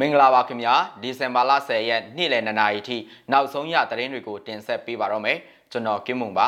[0.00, 2.96] မင်္ဂလာပါခင်ဗျာဒီဇင်ဘာလ10ရက်နေ့လယ်2နာရီထိ
[3.32, 5.38] နောက်ဆုံးရသတင်းတွေကိုတင်ဆက်ပေးပါတော့မယ်
[5.72, 6.46] ကျွန်တော်ကင်းမုံပါ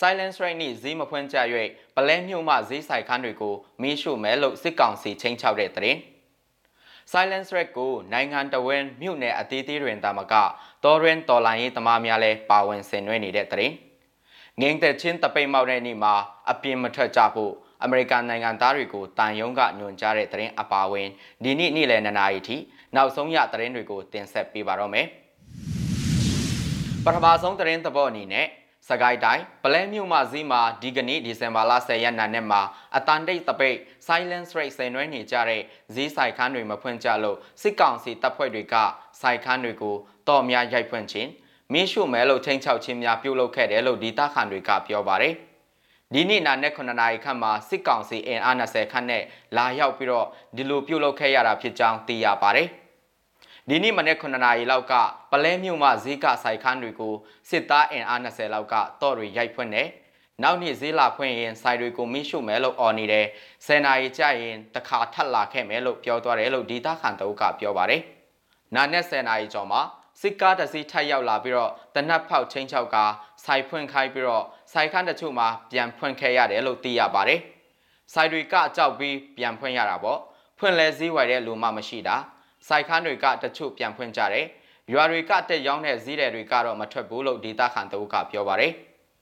[0.00, 1.36] Silence Rate နေ့ဈေးမဖွင့်ကြ၍
[1.96, 5.98] ပလဲမြို့မှဈေးဆိုင်ခန်းတွေကိုမီးရှို့မဲလို့စစ်ကောင်စီချင်းချောက်တဲ့သတင်း
[7.12, 10.34] Silence Rate ကိုနိုင်ငံတော်ဝန်မြို့နယ်အသေးသေးတွင်တာမက
[10.84, 13.74] တော်ရင်တော်လိုင်းရေးသမားများလည်းပါဝင်ဆင်နွှဲနေတဲ့သတင်း
[14.60, 16.14] ငိမ့်တဲ့ချင်းတပိတ်မောက်တဲ့နေ့မှာ
[16.50, 17.52] အပြင်းမထွက်ကြဖို့
[17.84, 21.08] အမေရိကန်နိုင်ငံသားတွေကိုတန်ယုံကညွှန်ကြားတဲ့သတင်းအပါအဝင်
[21.44, 22.56] ဒီနေ့နေ့လယ်2နာရီထိ
[22.96, 25.06] နောက်ဆုံးရသတင်းတွေကိုတင်ဆက်ပေးပါတော့မယ်။
[27.04, 28.46] ပထမဆုံးသတင်းသဘောအနေနဲ့
[28.88, 32.62] စကိုင်းတိုင်းပလဲမြို့မှာဈေးမှာဒီကနေ့ဒီဇင်ဘာလ10ရက်နေ့မှာ
[32.96, 35.62] အတန်တိတ်တပိတ် silence rate ဆင်နွှဲနေကြတဲ့
[35.94, 38.74] ဈေးဆိုင်ခန်းတွေမဖွင့်ကြလို့စစ်ကောင်စီတပ်ဖွဲ့တွေက
[39.20, 39.96] ဆိုင်ခန်းတွေကို
[40.28, 41.30] တော့များရိုက်ဖွင့်ခြင်း
[41.72, 45.34] မင်းရှုမဲလို့ချင်းချောက်ချင်းများပြုတ်လုခဲ့တယ်လို့ဒေသခံတွေကပြောပါတယ်။
[46.14, 49.22] ဒီနေ့နာနဲ့9နာရီခန့်မှာစစ်ကောင်စီအင်အား20ခန့်နဲ့
[49.56, 50.26] လာရောက်ပြီးတော့
[50.56, 52.68] ဒီလိုပြုတ်လုခဲ့ရတာဖြစ်ကြောင်းသိရပါတယ်။
[53.68, 54.94] ဒီနေ့မနေ့9နာရီလောက်က
[55.30, 57.14] ပလဲမြို့မှာဈေးကဆိုင်ခန်းတွေကို
[57.48, 59.82] စစ်သားအင်အား20လောက်ကတော့တွေရိုက်ဖွင့်နေ
[60.42, 63.26] နောက်နေ့ဈေးလာဖွင့်ရင်ဆိုင်တွေကိုမိရှုမယ်လို့အော်နေတယ်။
[63.66, 68.02] 10နာရီကြာရင်တခါထပ်လာခဲ့မယ်လို့ပြောသွားတယ်လို့ဒေတာခန်တုပ်ကပြောပါတယ်။
[68.74, 69.80] နာနဲ့10နာရီကျော်မှာ
[70.20, 72.96] စစ်ကားတစ်စီးထပ်ရောက်လာပြီးတော့တနတ်ဖောက်ချင်းချောက်က
[73.44, 77.40] စိုက်ဖွင့်ခိုင်းပြီးတော့ စိုက်ခန်းတချို့မှာပြန်ဖွင့်ခဲ့ရတယ်လို့သိရပါတယ်။
[78.14, 80.18] စိုက်တွေကကြောက်ပြီးပြန်ဖွင့်ရတာပေါ့။
[80.58, 82.16] ဖွင့်လဲဈေးဝယ်တဲ့လူမှမရှိတာ။
[82.68, 84.46] စိုက်ခန်းတွေကတချို့ပြန်ဖွင့်ကြတယ်။
[84.92, 88.72] ရွာတွေကတက်ရောင်းတဲ့ဈေးတွေကတော့မထွက်ဘူးလို့ဒေတာခန်တအုပ်ကပြောပါတယ်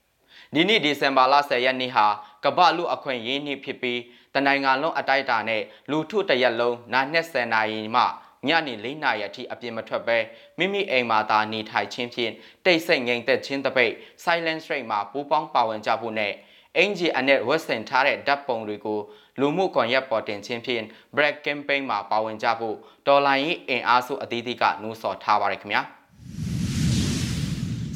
[0.53, 2.05] ။ဒီနေ့ဒီဇင်ဘာလ10ရက်နေ့ဟာ
[2.45, 3.99] ကမ္ဘာလူအခွင့်အရေးနေ့ဖြစ်ပြီး
[4.33, 8.03] တနိုင်ငံလုံးအတိုက်အတာနဲ့လူထုတရက်လုံးနာ20နာရီမှ
[8.47, 10.17] ညနေ၄နာရီအထိအပြင်မထွက်ဘဲ
[10.57, 12.33] မိမိအိမ်မှာသာနေထိုင်ခြင်းဖြင့်
[12.65, 13.93] တိတ်ဆိတ်ငြိမ်သက်ခြင်းတပိတ်
[14.23, 16.33] silence rate မှာပူပေါင်းပါဝင်ကြဖို့နဲ့
[16.77, 18.99] အင်ဂျီအနက်ဝက်ဆင်ထားတဲ့ဓာတ်ပုံတွေကို
[19.39, 20.83] လူမှုကွန်ရက်ပေါ်တင်ခြင်းဖြင့်
[21.15, 22.75] Black Campaign မှာပါဝင်ကြဖို့
[23.07, 25.81] ဒေါ်လာရင်းအင်အားစုအသီးသီးကနှိုးဆော်ထားပါတယ်ခင်ဗျာ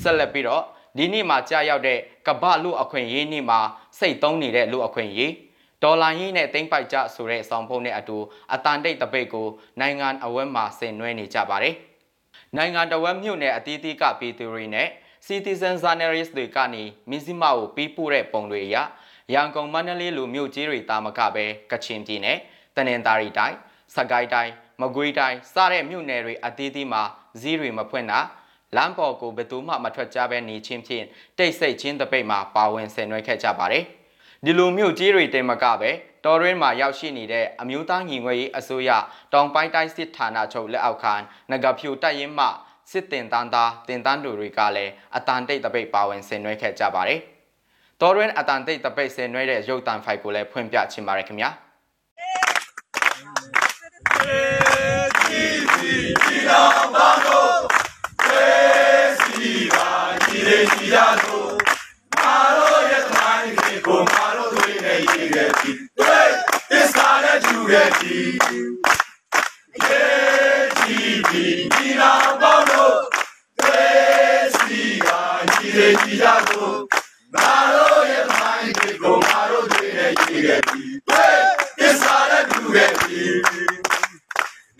[0.02, 0.64] ဆက်လက်ပြီးတော့
[0.98, 3.60] ဒီနေ့မှာကြာရောက်တဲ့ကမ္ဘာလူအခွင့်အရေးနေ့မှာ
[4.00, 5.32] စိတ်သုံးနေတဲ့လူအခွင့်အရေး
[5.84, 8.18] ဒေါ်လာရင်းနဲ့တိမ့်ပိုက်ကြဆိုတဲ့ဆောင်ဖုံးနဲ့အတူ
[8.54, 9.48] အတန်တိတ်တပိတ်ကို
[9.80, 11.76] နိုင်ငံအဝက်မှာဆင်နွှဲနေကြပါတယ်။
[12.58, 14.88] နိုင်ငံတော်ဝက်မြို့နယ်အသီးသီးကပြည်သူတွေနဲ့
[15.28, 18.78] citizen journalist တွေကနေမင်းစည်းမကိုပြီးပို့တဲ့ပုံတွေအရ
[19.34, 22.38] ရန်ကုန်မန္တလေးလူမြို့ကြီးတွေတာမကပဲကချင်ပြည်နယ်
[22.76, 23.58] တနင်္သာရီတိုင်း
[23.96, 27.04] စကိုင်းတိုင်းမကွေးတိုင်းစတဲ့မြို့နယ်တွေအသီးသီးမှာ
[27.42, 28.20] ဇီးတွေမဖွင့်တာ
[28.76, 31.06] လမ်းပေါ်ကိုဘယ်သူမှမထွက်ကြဘဲနေချင်းဖြင့်
[31.38, 33.86] တိတ်ဆိတ်ချင်းတပိတ်မှာပါဝင်ဆင်နွှဲခဲ့ကြပါတယ်။
[34.46, 35.92] ဒီလိုမျိုးကြီးတွေတင်မကပဲ
[36.26, 38.90] တော်ရင်းမှာရောက်ရှိနေတဲ့အမျိုးသားညီညွတ်ရေးအစိုးရ
[39.34, 41.14] တောင်ပိုင်းတိုင်းစစ်ဌာနချုပ်လက်အောက်ခံ
[41.52, 42.48] ငကဖြူတပ်ရင်းမှ
[42.92, 47.20] စစ်တင်တန်းသားတင်တန်းတို့တွေကလည်းအတန်တိတ်တပိတ်ပါဝင်ဆင်နွှဲခဲ့ကြပါတယ်။
[48.02, 51.50] တော်ရင်းအတန်တိတ်တပိတ်ဆင်နွှဲတဲ့ရုပ်တံဖိုက်ကိုလည်းဖွင့်ပြချင်ပါတယ်ခင်ဗျာ။
[55.30, 55.44] ဒီ
[55.78, 56.64] ဒီဒီလာ
[56.94, 57.60] ပါတော့
[58.26, 59.90] ဝေးစီပါ
[60.24, 61.52] ဒီလေးဒီရလို့
[62.22, 63.52] မာတော့ရဲ့သမိုင်း
[63.86, 66.22] ကိုမာတို့တွေနဲ့ရေးခဲ့ပြီတွေ
[66.72, 68.20] သစ္စာနဲ့ယူခဲ့ပြီ
[69.88, 70.06] ယေ
[70.78, 70.98] ဒီ
[71.30, 73.00] ဒီဒီနာပေါလို့
[73.60, 73.88] တွေ
[74.58, 75.10] စီက
[75.72, 76.70] ညီတွေညီကြကို
[77.34, 81.28] မာတို့ရဲ့သမိုင်းကိုမာတို့တွေနဲ့ရေးခဲ့ပြီတွေ
[81.80, 83.24] သစ္စာနဲ့ယူခဲ့ပြီ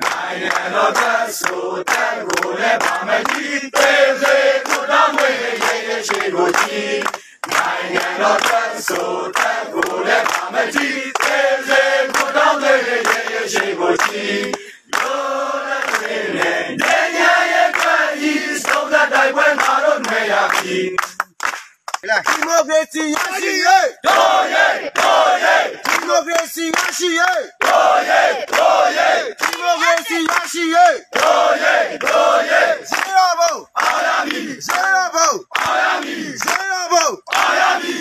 [0.02, 5.58] နိုင်ငံတော်သက်ဆိုတဲ့ကိုလည်းပါမကြီးသေးသေးကိုတော့မွေးရဲ့
[5.88, 7.00] ရဲ့ရှိကိုကြီး
[7.52, 14.44] နိုင်ငံတော်သက်ဆိုတဲ့ကိုလည်းမမကြည့်သေးစေကိုတော့တဲ့ရဲ့ရဲ့ရှိကိုကြည့်
[14.96, 17.22] လို့လည်းနဲ့နေရ
[17.54, 18.34] ရဲ့ခွင့်ဤ
[18.66, 20.22] ဆုံးတဲ့တိုင်ပွဲငါတို့နေ
[20.62, 20.80] ရပြီ
[22.28, 37.94] ဒီမိုကရေစီရရှိရေးတို့ရဲ့တို့ရဲ့ဒီမိုကရေစီရရှိရေးတို့ရဲ့တို့ရဲ့ဒီမိုကရေစီရရှိရေးတို့ရဲ့တို့ရဲ့ဇေယျဘုံအာရမီဇေယျဘုံအာရမီဇေယျဘုံအာရမီ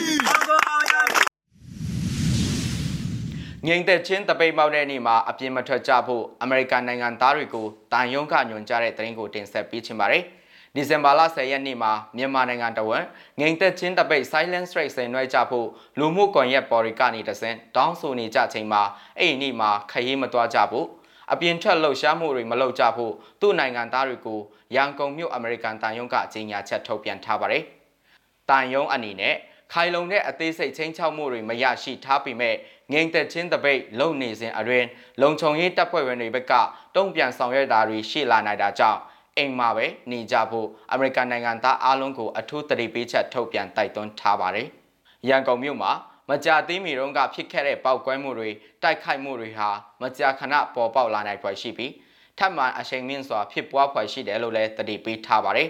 [3.66, 10.24] ငိမ့်သက်ချင်းတပိတ်မောက်တဲ့နေ့မှာအပြင်းမထွက်ကြဖို့အမေရိကန်နိုင်ငံသားတွေကိုတန်ယုံကညွှန်ကြားတဲ့သတင်းကိုတင်ဆက်ပေးချင်ပါတယ်။
[10.76, 13.06] ဒီဇင်ဘာလ10ရက်နေ့မှာမြန်မာနိုင်ငံတဝန်း
[13.40, 15.68] ငိမ့်သက်ချင်းတပိတ် silent strike ဆင်နွှဲကြဖို့
[15.98, 18.82] လူမှုကွန်ရက်ပေါ်ရီကနေတဆင့်တောင်းဆိုနေကြချိန်မှာ
[19.18, 20.86] အဲ့ဒီနေ့မှာခရီးမသွားကြဖို့
[21.32, 24.40] အပြင်ထွက်လှုပ်ရှားမှုတွေမလုပ်ကြဖို့သူ့နိုင်ငံသားတွေကို
[24.74, 27.62] ရန်ကုန်မြို့အမေရိကန်တန်ယုံကကြေညာချက်ထုတ်ပြန်ထားပါတယ်။
[28.50, 29.34] တန်ယုံအနေနဲ့
[29.72, 32.54] ခိုင်လုံတဲ့အသေးစိတ်ချင်းချောက်မှုတွေမရရှိထားပေမဲ့
[32.92, 34.86] ငိမ့်သက်ချင်းတပိတ်လုံနေစဉ်အတွင်း
[35.22, 36.52] လုံခြုံရေးတပ်ဖွဲ့ဝင်တွေဘက်က
[36.96, 39.00] တုံ့ပြန်ဆောင်ရွက်တာတွေရှိလာနိုင်တာကြောင့်
[39.36, 44.68] အိမ်မှာပဲနေကြဖို့အမေရိကန်နိုင်ငံသားအားလုံးကိုအထူးတတိပေးချက်ထုတ်ပြန်တိုက်တွန်းထားပါတယ်။
[45.28, 45.92] ရန်ကုန်မြို့မှာ
[46.30, 48.50] မကြာသေးမီတုန်းကဖြစ်ခဲ့တဲ့ပောက်ကွဲမှုတွေ
[48.82, 49.68] တိုက်ခိုက်မှုတွေဟာ
[50.02, 51.92] မကြာခဏပေါ်ပေါက်လာနိုင်ဖွယ်ရှိပြီး
[52.38, 55.68] ထပ်မံအချိန်မြင့်စွာဖြစ်ပွားဖွယ်ရှိတယ်လို့လည်းတတိပေးထားပါတယ်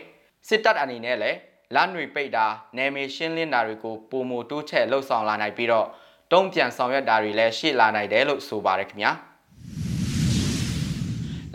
[0.48, 1.38] စစ်တပ်အနေနဲ့လည်း
[1.74, 2.46] လမ်းတွေပိတ်တာ
[2.76, 5.86] နယ်မြေရှင်းလင်းတာတွေကိုပုံမတိုးချဲ့လှုပ်ဆောင်လာနိုင်ပြီးတော့
[6.32, 9.12] တုံ့ပြန်ဆောင်ရွက်တာတွေလည်းရှိလာနိုင်တယ်လို့ဆိုပါတယ်ခင်ဗျာ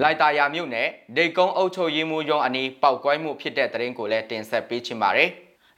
[0.04, 0.88] လိုက်တာယာမြို့နယ်
[1.18, 5.30] ဒေကုန်းအုပ်ချုပ်ရေးမှူးရုံးအနီးပောက်ကွဲမှုဖြစ်တဲ့တရင်ကိုလည်းတင်ဆက်ပေးချင်ပါတယ်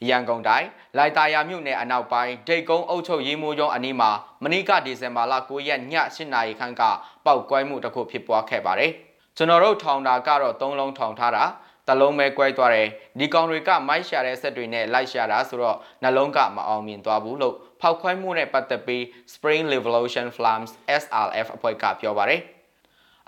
[0.10, 0.68] ရန်ကုန်တိုင်း
[0.98, 4.12] လိုက်တာယာမြို့နယ်အနောက်ပိုင်းဒိတ်ကုန်းအုပ်ချုပ်ရေးမှူးရုံးအနီးမှာ
[4.44, 5.82] မနေ့ကဒီဇင်ဘာလ9ရက်ည
[6.16, 6.84] 8နာရီခန့်က
[7.26, 8.92] ပောက်ကွဲမှုတစ်ခုဖြစ်ပွားခဲ့ပါတယ်။
[9.38, 11.44] ကျွန်တော်တို့ထောင်တာကတော့3လုံးထောင်ထားတာ
[11.88, 12.88] တလုံးပဲကွဲသွားတယ်။
[13.20, 19.04] ဒီကောင်တွေကမိုက်ရှာတဲ့ဆက်တွေနဲ့လိုက်ရှာတာဆိုတော့နှလုံးကမအောင်မြင်သွားဘူးလို့ဖောက်ခွဲမှုနဲ့ပတ်သက်ပြီး
[19.34, 20.72] Spring Revolution Flames
[21.02, 22.42] SRF အဖွဲ့ကပြောပါတယ်။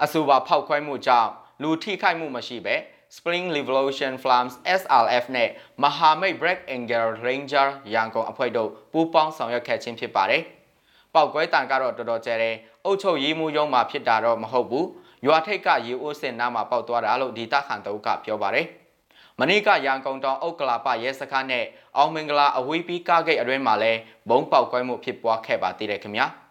[0.03, 1.29] အဆိုပါဖောက်ခွဲမှုကြောင့်
[1.61, 2.75] လူထိခိုက်မှုမရှိဘဲ
[3.15, 5.49] Spring Revolution Flames SRF နဲ့
[5.83, 10.43] မဟာမိတ် Black Angel Ranger ရန်ကုန်အဖွဲ့တို့ပူးပေါင်းဆောင်ရွက်ခဲ့ခြင်းဖြစ်ပါတယ်။
[11.13, 12.55] ပောက်ကွဲတန်ကတော့တော်တော်ကျတယ်။
[12.85, 14.85] အုတ်ချုပ်ရေးမှုရုံးမှာဖြစ်တာတော့မဟုတ်ဘူး။
[15.25, 18.65] ရွာထိပ်ကရေအိုးစင်နားမှာပေါက်သွားတာလို့ဒေတာခန်တုကပြောပါတယ်။
[19.39, 21.65] မနေ့ကရန်ကုန်တောင်အုတ်ကလာပရဲစခန်းနဲ့
[21.97, 23.91] အောင်မင်္ဂလာအဝေးပြီးကားဂိတ်အတွင်းမှာလဲ
[24.29, 26.27] ဘုံပေါက်ကွဲမှုဖြစ်ပွားခဲ့ပါသေးတယ်ခင်ဗျာ။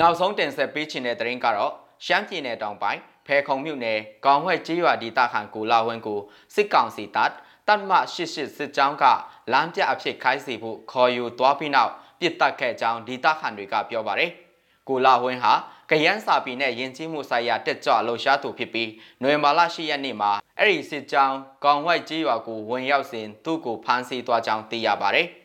[0.00, 1.72] နောက်ဆုံးတင်ဆက်ပေးချင်တဲ့သတင်းကတော့
[2.04, 6.20] ရှမ်းပြည်နယ်တောင်ပိုင်းဖဲခုံမြို့နယ်ကောင်ဝှက်ကျေးရွာဒေသခံကိုလာဝင်းကို
[6.54, 7.30] စစ်ကောင်စီတပ်
[7.68, 7.90] တတ်မ
[8.22, 9.04] 88စစ်ကြောင်းက
[9.52, 14.30] လမ်းပြအဖြစ်ခိုင်းစီဖို့ခေါ်ယူသွားပြီးနောက်ပြစ်တက်ခဲ့ကြောင်းဒေသခံတွေကပြောပါတယ်။
[14.88, 15.52] ကိုလာဝင်းဟာ
[15.90, 18.90] ကရန်စာပီနဲ့ယဉ်ကျေးမှုဆိုင်ရာတက်ကြွလှုပ်ရှားသူဖြစ်ပြီး
[19.22, 25.28] နွေမာလာရှိရက်နေ့မှာအဲ့ဒီစစ်ကြောင်းကောင်ဝှက်ကျေးရွာကိုဝင်ရောက်စဉ်သူ့ကိုဖမ်းဆီးသွားကြောင်းသိရပါတယ်။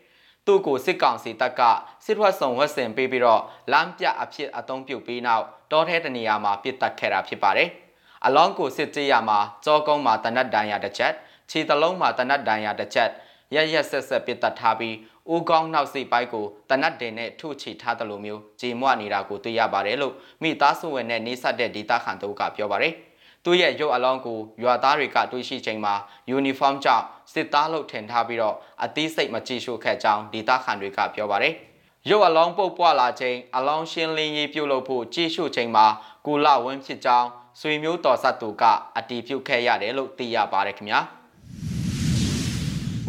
[0.46, 1.62] သူ့ကိုစစ်ကောင်စီတပ်က
[2.06, 3.42] စစ်ထွက်ဆောင်ဝက်စင်ပေးပြီးတော့
[3.72, 7.70] လမ်းပြအဖြစ်အသုံးပြုပြီးနောက်တောထဲတနေရာမှာပြစ်တက်ခဲ့တာဖြစ်ပါတယ်။
[8.26, 11.14] အလောင်းကိုစစ်ကြေးရမှာကြောကုန်းမှာတနတ်ဒဏ်ရာတစ်ချက်
[11.50, 13.10] ခြေတလုံးမှာတနတ်ဒဏ်ရာတစ်ချက်
[13.56, 14.96] ရရက်ဆက်ဆက်ပြစ်တက်ထားပြီး
[15.34, 22.94] ဦးကောင်းနောက်စိတ်ပိုင်းကိုတနတ်တင်နဲ့ထုချီထားတယ်လို့မျိုးကြေမွနေတာကိုတွေ့ရပါတယ်လို့မိသားစုဝင်နဲ့နေဆက်တဲ့ဒေတာခန်တို့ကပြောပါတယ်။
[23.44, 25.94] သူ့ရဲ့ရုပ်အလောင်းကိုရွာသားတွေကတွေ့ရှိချိန်မှာ
[26.30, 31.56] ယူနီဖောင်းကြောင့် စစ်သားလို့ထင်ထားပြီးတော့အသေးစိတ်မကြည့်ရှုခဲ့ကြောင်းဒေတာခန်တွေကပြောပါတယ်။
[32.10, 35.86] ရုပ်အလောင်းပုတ်ပွားလာချိန်အလောင်းရှင်းလင်းရေးပြုလုပ်ဖို့ကြည့်ရှုချိန်မှာ
[36.26, 37.28] ကိုလဝင်းဖြစ်ကြောင်း
[37.60, 38.64] ဆွေမျိုးတော်ဆက်သူက
[38.98, 41.00] အတီးပြုတ်ခဲ့ရတယ်လို့သိရပါတယ်ခင်ဗျာ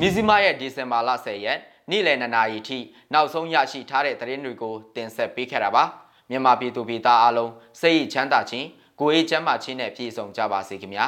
[0.01, 1.59] မြစည်းမရဲ့ဒီဇင်ဘာလ10ရက်
[1.91, 2.79] နေ့လယ်2နာရီထိ
[3.13, 5.85] နောက်ဆုံးရရှိထားတဲ့သတင်းတွေကိုတင်ဆက်ပေးခဲ့တာပါ
[6.31, 8.67] မြန်မာပြည်သူပြည်သားအားလုံးစိတ်ချမ်းသာခြင်း
[9.01, 11.07] ကိုယ်ရေးချမ်းသာခြင်းနဲ့ပြည့်စုံကြပါစေခင်ဗျာ